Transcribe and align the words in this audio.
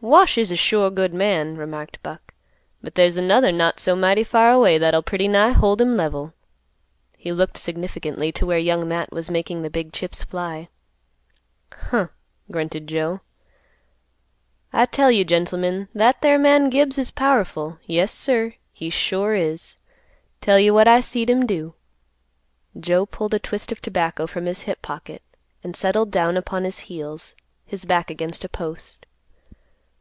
"Wash 0.00 0.38
is 0.38 0.52
a 0.52 0.56
sure 0.56 0.90
good 0.90 1.12
man," 1.12 1.56
remarked 1.56 2.00
Buck, 2.04 2.32
"but 2.80 2.94
there's 2.94 3.16
another 3.16 3.50
not 3.50 3.80
so 3.80 3.96
mighty 3.96 4.22
far 4.22 4.52
away 4.52 4.78
that'll 4.78 5.02
pretty 5.02 5.26
nigh 5.26 5.50
hold, 5.50 5.80
him 5.80 5.96
level." 5.96 6.34
He 7.16 7.32
looked 7.32 7.56
significantly 7.56 8.30
to 8.30 8.46
where 8.46 8.60
Young 8.60 8.86
Matt 8.86 9.10
was 9.10 9.28
making 9.28 9.62
the 9.62 9.70
big 9.70 9.92
chips 9.92 10.22
fly. 10.22 10.68
"Huh," 11.72 12.08
grunted 12.48 12.86
Joe. 12.86 13.22
"I 14.72 14.86
tell 14.86 15.10
you, 15.10 15.24
gentlemen, 15.24 15.88
that 15.92 16.20
there 16.22 16.38
man, 16.38 16.70
Gibbs, 16.70 16.96
is 16.96 17.10
powerful; 17.10 17.80
yes, 17.82 18.14
sir, 18.14 18.54
he 18.72 18.90
sure 18.90 19.34
is. 19.34 19.78
Tell 20.40 20.60
you 20.60 20.72
what 20.72 20.86
I 20.86 21.00
seed 21.00 21.28
him 21.28 21.44
do." 21.44 21.74
Joe 22.78 23.04
pulled 23.04 23.34
a 23.34 23.40
twist 23.40 23.72
of 23.72 23.82
tobacco 23.82 24.28
from 24.28 24.46
his 24.46 24.60
hip 24.62 24.80
pocket, 24.80 25.22
and 25.64 25.74
settled 25.74 26.12
down 26.12 26.36
upon 26.36 26.62
his 26.62 26.78
heels, 26.86 27.34
his 27.66 27.84
back 27.84 28.10
against 28.10 28.44
a 28.44 28.48
post. 28.48 29.04